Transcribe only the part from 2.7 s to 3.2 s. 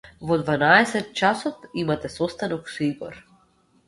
со Игор.